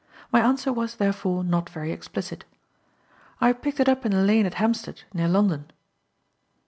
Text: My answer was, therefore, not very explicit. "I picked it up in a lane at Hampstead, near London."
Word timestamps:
My 0.31 0.41
answer 0.41 0.73
was, 0.73 0.95
therefore, 0.95 1.43
not 1.43 1.69
very 1.69 1.91
explicit. 1.91 2.43
"I 3.39 3.53
picked 3.53 3.79
it 3.79 3.87
up 3.87 4.03
in 4.03 4.13
a 4.13 4.23
lane 4.23 4.47
at 4.47 4.55
Hampstead, 4.55 5.03
near 5.13 5.27
London." 5.27 5.69